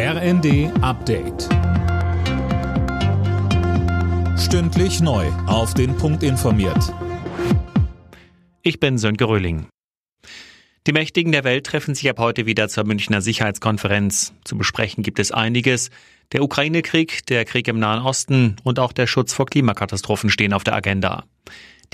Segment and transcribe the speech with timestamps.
[0.00, 1.48] RND Update.
[4.38, 5.26] Stündlich neu.
[5.48, 6.94] Auf den Punkt informiert.
[8.62, 9.66] Ich bin Sönke Röhling.
[10.86, 14.34] Die Mächtigen der Welt treffen sich ab heute wieder zur Münchner Sicherheitskonferenz.
[14.44, 15.90] Zu besprechen gibt es einiges.
[16.30, 20.62] Der Ukraine-Krieg, der Krieg im Nahen Osten und auch der Schutz vor Klimakatastrophen stehen auf
[20.62, 21.24] der Agenda.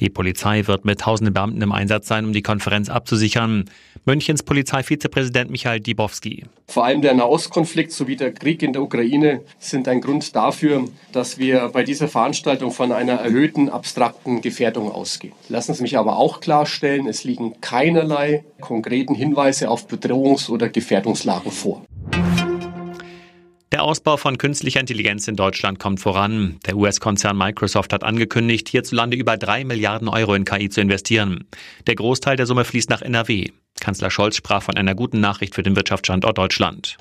[0.00, 3.66] Die Polizei wird mit tausenden Beamten im Einsatz sein, um die Konferenz abzusichern.
[4.04, 6.44] Münchens Polizeivizepräsident Michael Dibowski.
[6.66, 11.38] Vor allem der Nahostkonflikt sowie der Krieg in der Ukraine sind ein Grund dafür, dass
[11.38, 15.32] wir bei dieser Veranstaltung von einer erhöhten abstrakten Gefährdung ausgehen.
[15.48, 21.52] Lassen Sie mich aber auch klarstellen, es liegen keinerlei konkreten Hinweise auf Bedrohungs- oder Gefährdungslagen
[21.52, 21.84] vor.
[23.84, 26.58] Der Ausbau von künstlicher Intelligenz in Deutschland kommt voran.
[26.64, 31.44] Der US-Konzern Microsoft hat angekündigt, hierzulande über drei Milliarden Euro in KI zu investieren.
[31.86, 33.50] Der Großteil der Summe fließt nach NRW.
[33.80, 36.96] Kanzler Scholz sprach von einer guten Nachricht für den Wirtschaftsstandort Deutschland.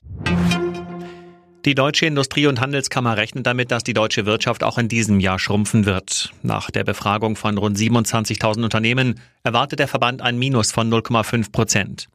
[1.64, 5.40] Die Deutsche Industrie- und Handelskammer rechnet damit, dass die deutsche Wirtschaft auch in diesem Jahr
[5.40, 6.34] schrumpfen wird.
[6.42, 12.10] Nach der Befragung von rund 27.000 Unternehmen erwartet der Verband ein Minus von 0,5 Prozent.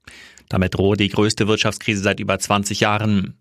[0.51, 3.38] Damit drohe die größte Wirtschaftskrise seit über 20 Jahren.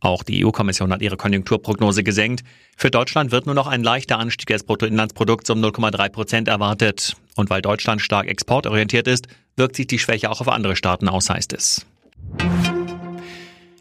[0.00, 2.44] Auch die EU-Kommission hat ihre Konjunkturprognose gesenkt.
[2.76, 7.16] Für Deutschland wird nur noch ein leichter Anstieg des Bruttoinlandsprodukts um 0,3 Prozent erwartet.
[7.36, 11.30] Und weil Deutschland stark exportorientiert ist, wirkt sich die Schwäche auch auf andere Staaten aus,
[11.30, 11.86] heißt es.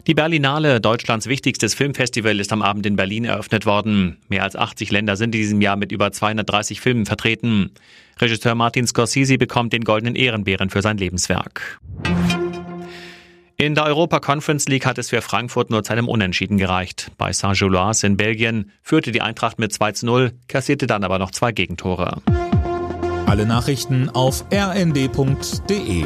[0.06, 4.18] Die Berlinale, Deutschlands wichtigstes Filmfestival, ist am Abend in Berlin eröffnet worden.
[4.28, 7.72] Mehr als 80 Länder sind in diesem Jahr mit über 230 Filmen vertreten.
[8.20, 11.80] Regisseur Martin Scorsese bekommt den Goldenen Ehrenbären für sein Lebenswerk.
[13.56, 17.12] In der Europa Conference League hat es für Frankfurt nur zu einem Unentschieden gereicht.
[17.18, 21.32] Bei Saint-Gilloise in Belgien führte die Eintracht mit 2 zu 0, kassierte dann aber noch
[21.32, 22.22] zwei Gegentore.
[23.28, 26.06] Alle Nachrichten auf rnd.de